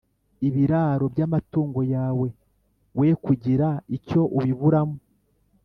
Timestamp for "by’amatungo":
1.13-1.79